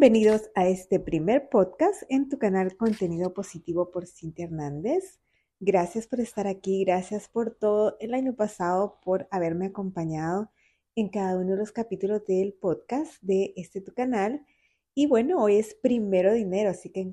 [0.00, 5.18] Bienvenidos a este primer podcast en tu canal Contenido Positivo por Cintia Hernández.
[5.58, 10.52] Gracias por estar aquí, gracias por todo el año pasado, por haberme acompañado
[10.94, 14.46] en cada uno de los capítulos del podcast de este tu canal.
[14.94, 17.12] Y bueno, hoy es primero de enero, así que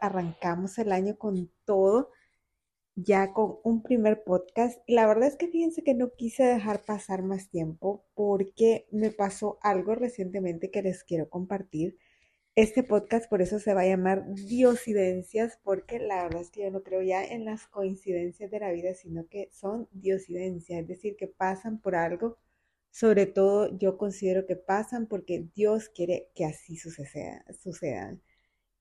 [0.00, 2.08] arrancamos el año con todo,
[3.00, 4.80] ya con un primer podcast.
[4.86, 9.10] Y la verdad es que fíjense que no quise dejar pasar más tiempo porque me
[9.12, 11.96] pasó algo recientemente que les quiero compartir.
[12.56, 16.70] Este podcast por eso se va a llamar Diosidencias, porque la verdad es que yo
[16.72, 21.16] no creo ya en las coincidencias de la vida, sino que son diosidencias, es decir,
[21.16, 22.36] que pasan por algo.
[22.90, 28.22] Sobre todo yo considero que pasan porque Dios quiere que así suceda, sucedan.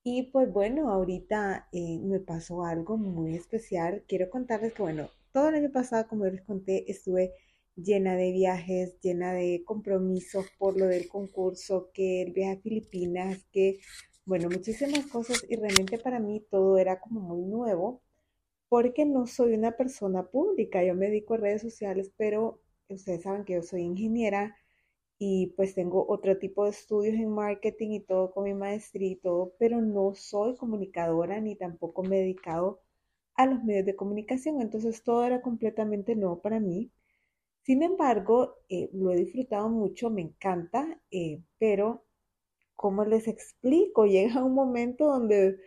[0.09, 4.05] Y pues bueno, ahorita eh, me pasó algo muy especial.
[4.07, 7.33] Quiero contarles que bueno, todo el año pasado, como les conté, estuve
[7.75, 13.45] llena de viajes, llena de compromisos por lo del concurso, que el viaje a Filipinas,
[13.51, 13.81] que,
[14.23, 18.01] bueno, muchísimas cosas y realmente para mí todo era como muy nuevo
[18.69, 23.43] porque no soy una persona pública, yo me dedico a redes sociales, pero ustedes saben
[23.43, 24.55] que yo soy ingeniera
[25.19, 29.15] y pues tengo otro tipo de estudios en marketing y todo con mi maestría y
[29.15, 32.81] todo, pero no soy comunicadora ni tampoco me he dedicado
[33.35, 36.91] a los medios de comunicación, entonces todo era completamente nuevo para mí.
[37.63, 42.05] Sin embargo, eh, lo he disfrutado mucho, me encanta, eh, pero
[42.75, 44.05] ¿cómo les explico?
[44.07, 45.57] Llega un momento donde,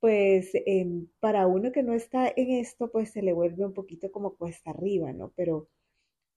[0.00, 4.10] pues, em, para uno que no está en esto, pues se le vuelve un poquito
[4.12, 5.32] como cuesta arriba, ¿no?
[5.36, 5.68] Pero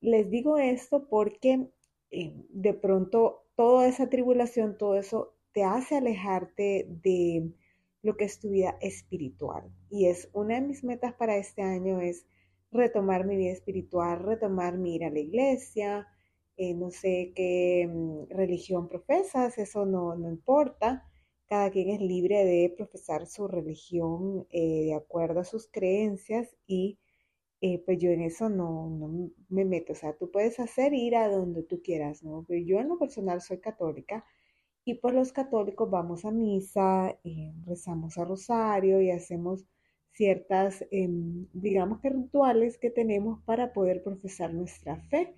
[0.01, 1.67] les digo esto porque
[2.11, 7.51] em, de pronto toda esa tribulación, todo eso te hace alejarte de
[8.03, 9.63] lo que es tu vida espiritual.
[9.89, 12.25] Y es una de mis metas para este año es
[12.71, 16.07] retomar mi vida espiritual, retomar mi ir a la iglesia,
[16.57, 21.07] eh, no sé qué mm, religión profesas, eso no, no, importa.
[21.47, 26.99] Cada quien es libre de profesar su religión eh, de acuerdo a sus creencias y
[27.61, 29.93] eh, pues yo en eso no, no, me meto.
[29.93, 32.45] O sea, tú puedes hacer ir a donde tú quieras, ¿no?
[32.47, 34.25] Pero yo en lo personal soy católica
[34.85, 37.17] y pues los católicos vamos a misa,
[37.65, 39.65] rezamos a rosario y hacemos
[40.13, 45.35] ciertas, em, digamos que rituales que tenemos para poder profesar nuestra fe.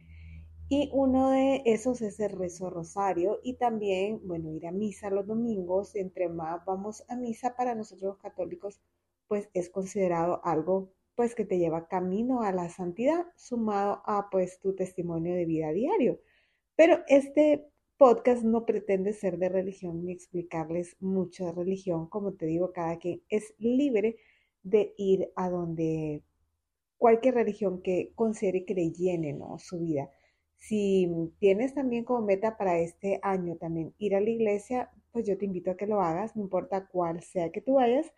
[0.70, 5.26] Y uno de esos es el rezo rosario y también, bueno, ir a misa los
[5.28, 5.96] domingos.
[5.96, 8.80] Entre más vamos a misa para nosotros los católicos,
[9.28, 14.58] pues es considerado algo pues que te lleva camino a la santidad, sumado a pues
[14.62, 16.22] tu testimonio de vida diario.
[16.78, 17.66] Pero este
[17.98, 22.08] podcast no pretende ser de religión ni explicarles mucho de religión.
[22.08, 24.16] Como te digo, cada quien es libre
[24.64, 26.24] de ir a donde
[26.98, 29.60] cualquier religión que considere que le llene ¿no?
[29.60, 30.10] su vida.
[30.56, 35.38] Si tienes también como meta para este año también ir a la iglesia, pues yo
[35.38, 38.10] te invito a que lo hagas, no importa cuál sea que tú vayas,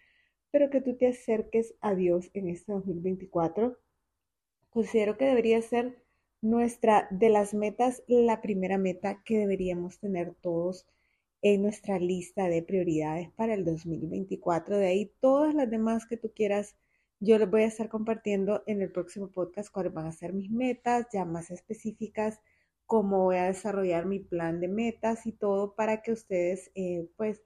[0.51, 3.77] pero que tú te acerques a Dios en este 2024.
[4.69, 6.01] Considero que debería ser
[6.41, 10.87] nuestra, de las metas, la primera meta que deberíamos tener todos
[11.41, 14.77] en nuestra lista de prioridades para el 2024.
[14.77, 16.75] De ahí todas las demás que tú quieras,
[17.19, 20.51] yo les voy a estar compartiendo en el próximo podcast cuáles van a ser mis
[20.51, 22.41] metas ya más específicas,
[22.85, 27.41] cómo voy a desarrollar mi plan de metas y todo para que ustedes eh, pues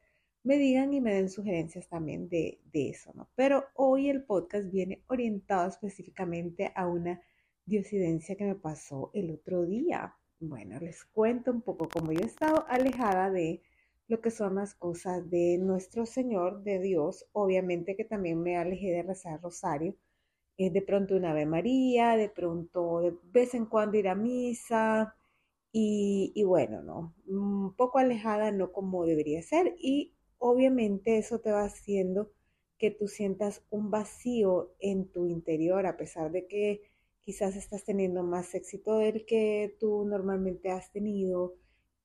[0.45, 3.29] me digan y me den sugerencias también de, de eso, ¿no?
[3.35, 7.19] Pero hoy el podcast viene orientado específicamente a una
[7.65, 10.15] diosidencia que me pasó el otro día.
[10.39, 13.63] Bueno, les cuento un poco cómo yo he estado alejada de
[14.07, 17.25] lo que son las cosas de nuestro Señor, de Dios.
[17.31, 19.95] Obviamente que también me alejé de rezar rosario.
[20.57, 25.15] Eh, de pronto una Ave María, de pronto de vez en cuando ir a misa.
[25.71, 27.15] Y, y bueno, ¿no?
[27.27, 29.75] Un poco alejada, no como debería ser.
[29.79, 30.14] Y
[30.45, 32.31] obviamente eso te va haciendo
[32.77, 36.81] que tú sientas un vacío en tu interior, a pesar de que
[37.21, 41.55] quizás estás teniendo más éxito del que tú normalmente has tenido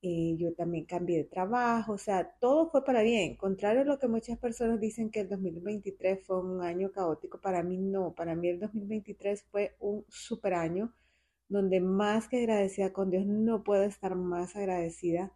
[0.03, 3.37] eh, yo también cambié de trabajo, o sea, todo fue para bien.
[3.37, 7.63] Contrario a lo que muchas personas dicen que el 2023 fue un año caótico, para
[7.63, 10.95] mí no, para mí el 2023 fue un super año
[11.49, 15.33] donde más que agradecida con Dios, no puedo estar más agradecida.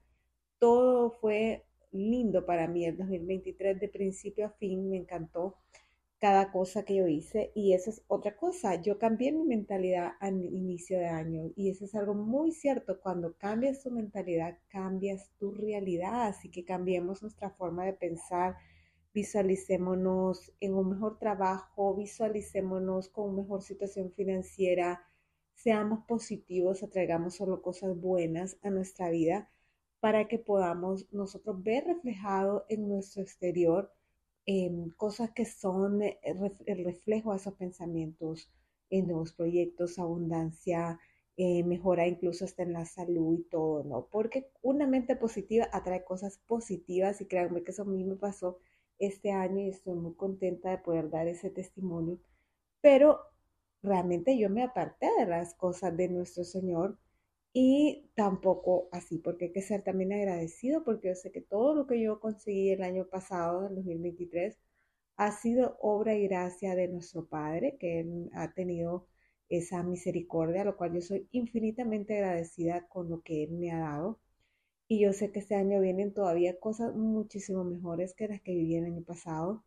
[0.59, 5.57] Todo fue lindo para mí el 2023 de principio a fin, me encantó
[6.19, 8.81] cada cosa que yo hice y eso es otra cosa.
[8.81, 13.01] Yo cambié mi mentalidad al inicio de año y eso es algo muy cierto.
[13.01, 16.29] Cuando cambias tu mentalidad, cambias tu realidad.
[16.29, 18.57] Así que cambiemos nuestra forma de pensar,
[19.13, 25.03] visualicémonos en un mejor trabajo, visualicémonos con una mejor situación financiera,
[25.55, 29.51] seamos positivos, atraigamos solo cosas buenas a nuestra vida
[30.05, 33.91] para que podamos nosotros ver reflejado en nuestro exterior
[34.45, 36.21] em, cosas que son eh,
[36.67, 38.53] el reflejo de esos pensamientos
[38.91, 41.01] en nuevos proyectos, abundancia,
[41.39, 44.07] eh, mejora incluso hasta en la salud y todo, ¿no?
[44.13, 48.59] Porque una mente positiva atrae cosas positivas y créanme que eso a mí me pasó
[48.99, 52.19] este año y estoy muy contenta de poder dar ese testimonio.
[52.83, 53.21] Pero
[53.83, 56.99] realmente yo me aparté de las cosas de nuestro Señor
[57.55, 61.87] y tampoco así, porque hay que ser también agradecido, porque yo sé que todo lo
[61.87, 64.59] que yo conseguí el año pasado, en 2023,
[65.17, 69.07] ha sido obra y gracia de nuestro Padre, que Él ha tenido
[69.49, 73.79] esa misericordia, a lo cual yo soy infinitamente agradecida con lo que Él me ha
[73.79, 74.21] dado.
[74.89, 78.77] Y yo sé que este año vienen todavía cosas muchísimo mejores que las que viví
[78.77, 79.65] el año pasado.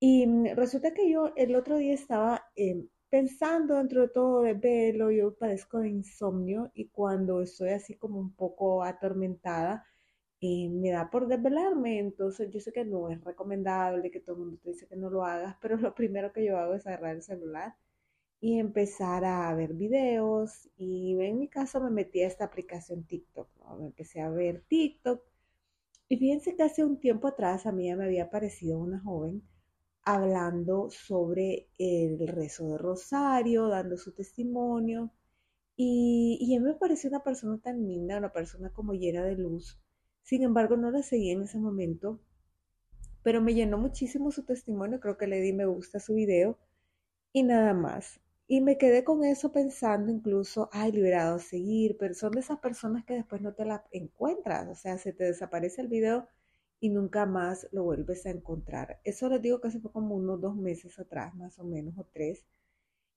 [0.00, 5.10] Y resulta que yo el otro día estaba eh, pensando dentro de todo de velo,
[5.10, 9.84] yo padezco de insomnio y cuando estoy así como un poco atormentada,
[10.40, 14.42] eh, me da por desvelarme, entonces yo sé que no es recomendable, que todo el
[14.42, 17.16] mundo te dice que no lo hagas, pero lo primero que yo hago es agarrar
[17.16, 17.76] el celular
[18.40, 20.70] y empezar a ver videos.
[20.76, 23.48] Y en mi caso me metí a esta aplicación TikTok,
[23.78, 25.22] me empecé a ver TikTok.
[26.08, 29.42] Y fíjense que hace un tiempo atrás a mí ya me había aparecido una joven
[30.04, 35.12] hablando sobre el rezo de Rosario, dando su testimonio.
[35.76, 39.80] Y, y él me pareció una persona tan linda, una persona como llena de luz.
[40.22, 42.20] Sin embargo, no la seguí en ese momento,
[43.22, 45.00] pero me llenó muchísimo su testimonio.
[45.00, 46.58] Creo que le di me gusta su video
[47.32, 48.20] y nada más.
[48.48, 52.58] Y me quedé con eso pensando incluso, ay, liberado a seguir, pero son de esas
[52.58, 56.28] personas que después no te la encuentras, o sea, se te desaparece el video
[56.82, 58.98] y nunca más lo vuelves a encontrar.
[59.04, 62.04] Eso les digo que hace fue como unos dos meses atrás, más o menos, o
[62.12, 62.44] tres.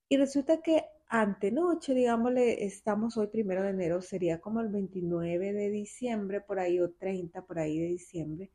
[0.07, 5.71] Y resulta que antenoche, digámosle, estamos hoy primero de enero, sería como el 29 de
[5.71, 8.51] diciembre, por ahí, o 30 por ahí de diciembre,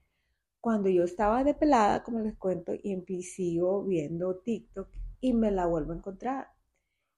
[0.60, 4.88] cuando yo estaba de pelada, como les cuento, y sigo viendo TikTok
[5.20, 6.48] y me la vuelvo a encontrar.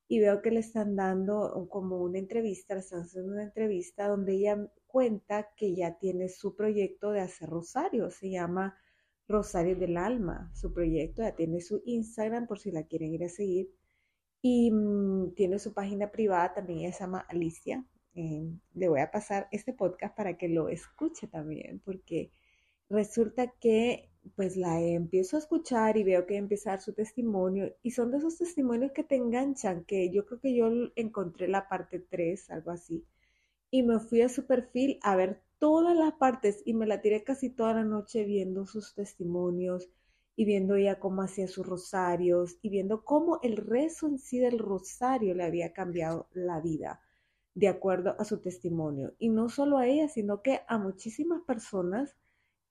[0.09, 4.35] Y veo que le están dando como una entrevista, le están haciendo una entrevista donde
[4.35, 8.77] ella cuenta que ya tiene su proyecto de hacer rosario, se llama
[9.27, 13.29] Rosario del Alma, su proyecto, ya tiene su Instagram por si la quieren ir a
[13.29, 13.71] seguir
[14.43, 17.87] y mm, tiene su página privada, también ella se llama Alicia.
[18.15, 22.31] Eh, le voy a pasar este podcast para que lo escuche también, porque
[22.91, 27.91] resulta que pues la empiezo a escuchar y veo que empieza a su testimonio y
[27.91, 32.01] son de esos testimonios que te enganchan, que yo creo que yo encontré la parte
[32.01, 33.05] 3, algo así,
[33.71, 37.25] y me fui a su perfil a ver todas las partes y me la tiré
[37.25, 39.89] casi toda la noche viendo sus testimonios
[40.35, 44.59] y viendo ella cómo hacía sus rosarios y viendo cómo el rezo en sí del
[44.59, 47.01] rosario le había cambiado la vida
[47.55, 49.15] de acuerdo a su testimonio.
[49.19, 52.17] Y no solo a ella, sino que a muchísimas personas,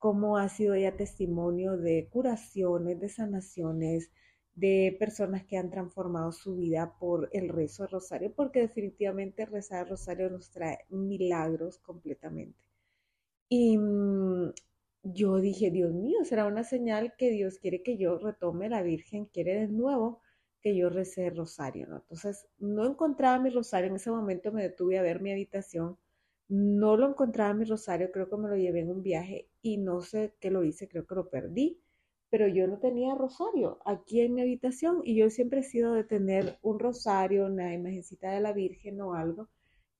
[0.02, 4.10] cómo ha sido ella testimonio de curaciones, de sanaciones,
[4.56, 9.84] de personas que han transformado su vida por el rezo del rosario, porque definitivamente rezar
[9.84, 12.58] el rosario nos trae milagros completamente.
[13.48, 14.54] Y mm,
[15.04, 19.26] yo dije, Dios mío, será una señal que Dios quiere que yo retome la Virgen,
[19.26, 20.22] quiere de nuevo
[20.64, 21.98] que yo recé el rosario, ¿no?
[21.98, 26.00] Entonces, no encontraba mi rosario, en ese momento me detuve a ver mi habitación,
[26.52, 30.02] no lo encontraba mi rosario, creo que me lo llevé en un viaje y no
[30.02, 31.82] sé qué lo hice, creo que lo perdí
[32.32, 36.06] pero yo no tenía rosario aquí en mi habitación y yo siempre he sido de
[36.06, 39.50] tener un rosario, una imagencita de la Virgen o algo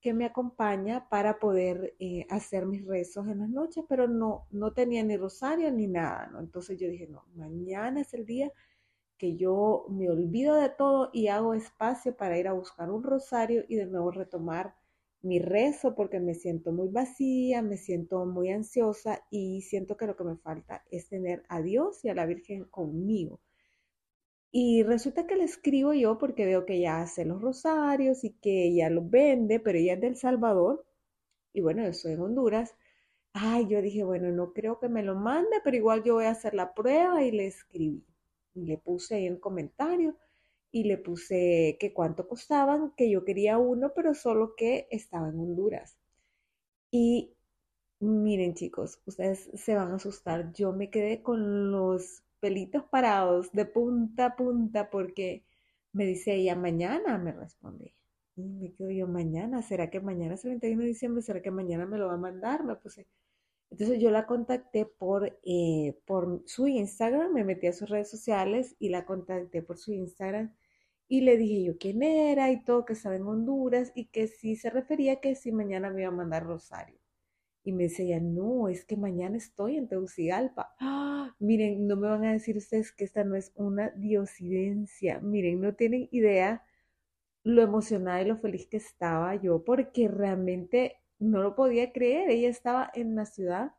[0.00, 4.72] que me acompaña para poder eh, hacer mis rezos en las noches, pero no, no
[4.72, 6.40] tenía ni rosario ni nada, ¿no?
[6.40, 8.50] Entonces yo dije, no, mañana es el día
[9.18, 13.62] que yo me olvido de todo y hago espacio para ir a buscar un rosario
[13.68, 14.74] y de nuevo retomar
[15.22, 20.16] mi rezo porque me siento muy vacía, me siento muy ansiosa y siento que lo
[20.16, 23.40] que me falta es tener a Dios y a la Virgen conmigo.
[24.52, 28.66] Y resulta que le escribo yo porque veo que ella hace los rosarios y que
[28.66, 30.84] ella los vende, pero ella es del Salvador
[31.52, 32.74] y bueno, yo soy en Honduras.
[33.34, 36.30] Ay, yo dije, bueno, no creo que me lo mande, pero igual yo voy a
[36.30, 38.04] hacer la prueba y le escribí.
[38.54, 40.16] Y le puse ahí un comentario
[40.72, 45.38] y le puse que cuánto costaban, que yo quería uno, pero solo que estaba en
[45.38, 45.98] Honduras.
[46.90, 47.34] Y
[48.00, 50.52] miren chicos, ustedes se van a asustar.
[50.54, 55.44] Yo me quedé con los pelitos parados de punta a punta porque
[55.92, 57.94] me dice ella, mañana me responde.
[58.36, 61.22] Y me quedo yo, mañana, ¿será que mañana es el 31 de diciembre?
[61.22, 62.64] ¿Será que mañana me lo va a mandar?
[62.64, 63.06] Me puse.
[63.70, 68.76] Entonces yo la contacté por, eh, por su Instagram, me metí a sus redes sociales
[68.78, 70.54] y la contacté por su Instagram
[71.12, 74.56] y le dije yo quién era y todo, que estaba en Honduras y que sí
[74.56, 76.98] se refería que si mañana me iba a mandar Rosario.
[77.64, 80.74] y me decía, no, es que mañana estoy en Tegucigalpa.
[80.80, 81.34] ¡Ah!
[81.38, 85.20] Miren, no me van a decir ustedes que esta no es una diosidencia.
[85.20, 86.64] Miren, no tienen idea
[87.44, 92.30] lo emocionada y lo feliz que estaba yo porque realmente no lo podía creer.
[92.30, 93.72] Ella estaba en la ciudad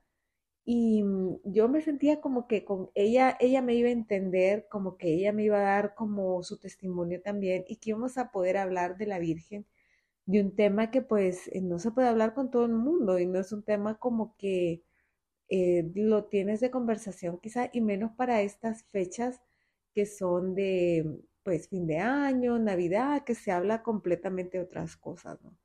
[0.65, 4.97] y mm, yo me sentía como que con ella, ella me iba a entender, como
[4.97, 8.57] que ella me iba a dar como su testimonio también y que íbamos a poder
[8.57, 9.65] hablar de la Virgen,
[10.25, 13.25] de un tema que pues eh, no se puede hablar con todo el mundo y
[13.27, 14.83] no es un tema como que
[15.49, 19.41] eh, lo tienes de conversación quizá y menos para estas fechas
[19.93, 25.41] que son de pues fin de año, Navidad, que se habla completamente de otras cosas,
[25.43, 25.55] ¿no?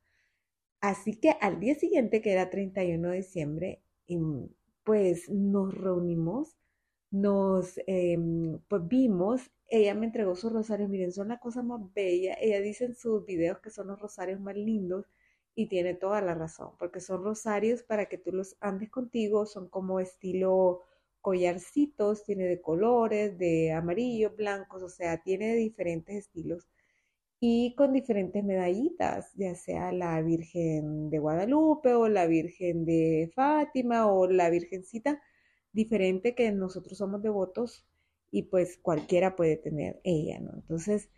[0.81, 3.81] Así que al día siguiente, que era 31 de diciembre,
[4.89, 6.57] pues nos reunimos,
[7.11, 12.35] nos em, pues vimos, ella me entregó sus rosarios, miren, son la cosa más bella,
[12.41, 15.05] ella dice en sus videos que son los rosarios más lindos
[15.53, 19.69] y tiene toda la razón, porque son rosarios para que tú los andes contigo, son
[19.69, 20.81] como estilo
[21.21, 26.67] collarcitos, tiene de colores, de amarillo, blancos, o sea, tiene de diferentes estilos
[27.39, 34.07] y con diferentes medallitas, ya sea la Virgen de Guadalupe o la Virgen de Fátima
[34.11, 35.21] o la Virgencita
[35.71, 37.85] diferente que nosotros somos devotos
[38.31, 40.51] y pues cualquiera puede tener ella, ¿no?
[40.53, 41.09] Entonces,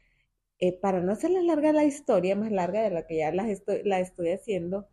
[0.59, 4.29] eh, para no hacerles larga la historia, más larga de la que ya la estoy,
[4.29, 4.87] haciendo,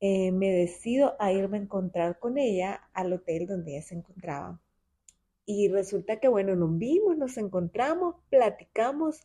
[0.00, 4.60] eh, me decido a irme a encontrar con ella al hotel donde ella se encontraba.
[5.46, 9.22] Y resulta que, bueno, nos vimos, nos encontramos, platicamos.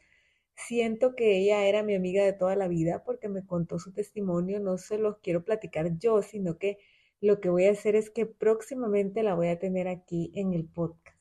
[0.55, 4.59] Siento que ella era mi amiga de toda la vida porque me contó su testimonio.
[4.59, 6.77] No se los quiero platicar yo, sino que
[7.21, 10.65] lo que voy a hacer es que próximamente la voy a tener aquí en el
[10.65, 11.17] podcast.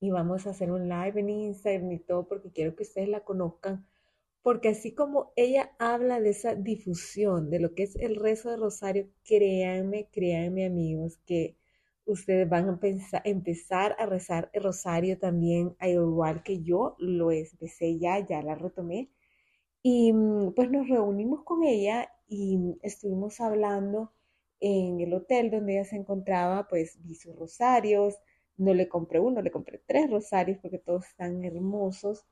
[0.00, 3.24] Y vamos a hacer un live en Instagram y todo porque quiero que ustedes la
[3.24, 3.86] conozcan
[4.46, 8.56] porque así como ella habla de esa difusión, de lo que es el rezo de
[8.56, 11.56] rosario, créanme, créanme amigos, que
[12.06, 12.80] ustedes van a
[13.24, 19.10] empezar a rezar el rosario también, igual que yo lo empecé ya, ya la retomé.
[19.82, 24.12] Y mm, pues nos reunimos con ella y estuvimos hablando
[24.60, 28.16] en el hotel donde ella se encontraba, pues vi sus rosarios,
[28.56, 32.24] no le compré uno, le compré tres rosarios porque todos están hermosos.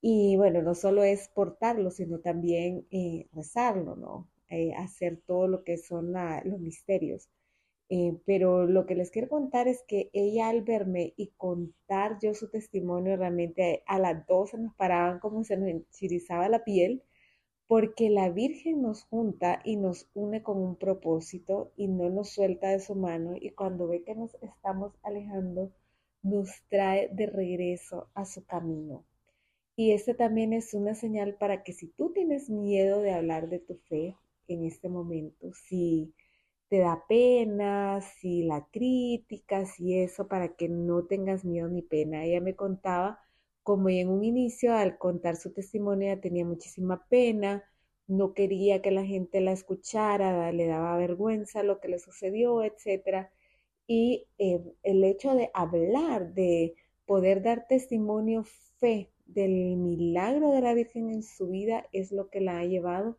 [0.00, 4.28] Y bueno, no solo es portarlo, sino también eh, rezarlo, ¿no?
[4.50, 6.12] Eh, hacer todo lo que son
[6.44, 7.28] los misterios.
[7.88, 12.34] Eh, pero lo que les quiero contar es que ella al verme y contar yo
[12.34, 17.02] su testimonio, realmente a las dos se nos paraban como se nos enchirizaba la piel,
[17.66, 22.68] porque la Virgen nos junta y nos une con un propósito y no nos suelta
[22.68, 25.72] de su mano y cuando ve que nos estamos alejando,
[26.22, 29.04] nos trae de regreso a su camino.
[29.76, 33.58] Y este también es una señal para que si tú tienes miedo de hablar de
[33.58, 34.16] tu fe
[34.48, 36.12] en este momento, si
[36.68, 42.24] te da pena, si la crítica, si eso, para que no tengas miedo ni pena.
[42.24, 43.20] Ella me contaba
[43.62, 47.64] como en un inicio al contar su testimonio tenía muchísima pena,
[48.06, 53.30] no quería que la gente la escuchara, le daba vergüenza lo que le sucedió, etc.
[53.86, 56.74] Y eh, el hecho de hablar, de
[57.06, 58.44] poder dar testimonio
[58.78, 63.18] fe del milagro de la Virgen en su vida es lo que la ha llevado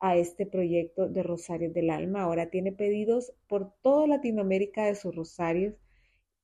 [0.00, 2.22] a este proyecto de Rosarios del Alma.
[2.22, 5.74] Ahora tiene pedidos por toda Latinoamérica de sus rosarios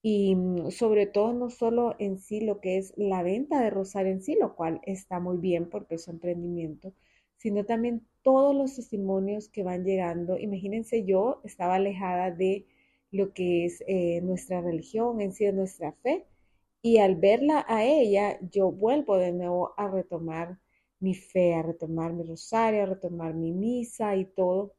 [0.03, 4.13] y mm, sobre todo no solo en sí lo que es la venta de rosario
[4.13, 6.93] en sí, lo cual está muy bien porque es emprendimiento,
[7.39, 10.39] sino también todos los testimonios que van llegando.
[10.39, 12.67] Imagínense, yo estaba alejada de
[13.11, 16.27] lo que es eh, nuestra religión, en sí de nuestra fe,
[16.83, 20.59] y al verla a ella, yo vuelvo de nuevo a retomar
[21.03, 24.75] mi fe, a retomar mi rosario, a retomar mi misa y todo.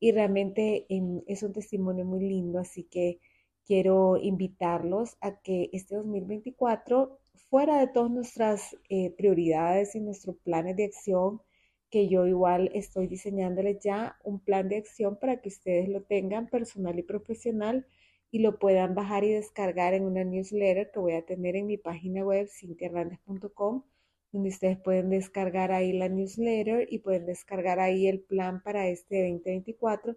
[0.00, 3.20] Y realmente em, es un testimonio muy lindo, así que
[3.66, 7.18] quiero invitarlos a que este 2024,
[7.50, 11.42] fuera de todas nuestras eh, prioridades y nuestros planes de acción,
[11.90, 16.48] que yo igual estoy diseñándoles ya un plan de acción para que ustedes lo tengan
[16.48, 17.86] personal y profesional
[18.30, 21.78] y lo puedan bajar y descargar en una newsletter que voy a tener en mi
[21.78, 23.84] página web cintiarrandes.com,
[24.32, 29.22] donde ustedes pueden descargar ahí la newsletter y pueden descargar ahí el plan para este
[29.28, 30.16] 2024.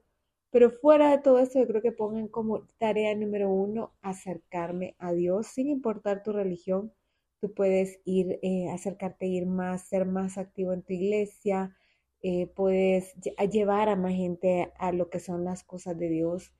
[0.51, 5.13] Pero fuera de todo esto, yo creo que pongan como tarea número uno acercarme a
[5.13, 6.93] Dios, sin importar tu religión.
[7.39, 11.75] Tú puedes ir, eh, acercarte, ir más, ser más activo en tu iglesia,
[12.23, 13.15] eh, puedes
[13.51, 16.53] llevar a más gente a lo que son las cosas de Dios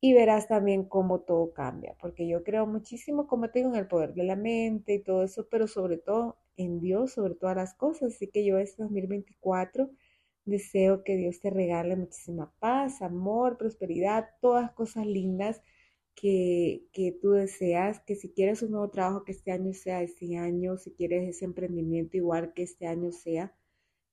[0.00, 3.86] y verás también cómo todo cambia, porque yo creo muchísimo, como te digo, en el
[3.88, 7.74] poder de la mente y todo eso, pero sobre todo en Dios, sobre todas las
[7.74, 8.14] cosas.
[8.14, 9.90] Así que yo este 2024
[10.44, 15.62] Deseo que Dios te regale muchísima paz, amor, prosperidad, todas cosas lindas
[16.16, 20.36] que, que tú deseas, que si quieres un nuevo trabajo, que este año sea este
[20.36, 23.54] año, si quieres ese emprendimiento igual que este año sea.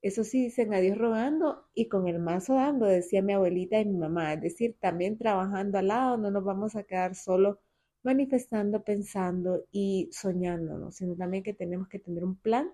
[0.01, 3.85] Eso sí, dicen a Dios rogando y con el mazo dando, decía mi abuelita y
[3.85, 4.33] mi mamá.
[4.33, 7.59] Es decir, también trabajando al lado, no nos vamos a quedar solo
[8.03, 12.71] manifestando, pensando y soñándonos, sino también que tenemos que tener un plan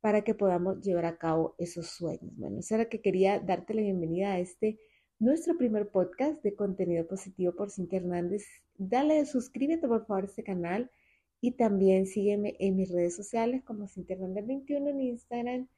[0.00, 2.32] para que podamos llevar a cabo esos sueños.
[2.36, 4.78] Bueno, eso era que quería darte la bienvenida a este
[5.18, 8.44] nuestro primer podcast de contenido positivo por Cintia Hernández.
[8.76, 10.90] Dale, suscríbete por favor a este canal
[11.40, 15.68] y también sígueme en mis redes sociales como Cintia Hernández 21 en Instagram,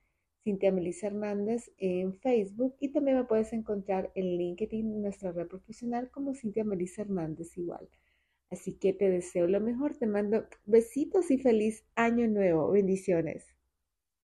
[0.45, 6.11] Cintia Melissa Hernández en Facebook y también me puedes encontrar en LinkedIn, nuestra red profesional
[6.11, 7.89] como Cintia Melissa Hernández igual.
[8.52, 12.71] Así que te deseo lo mejor, te mando besitos y feliz año nuevo.
[12.71, 13.47] Bendiciones.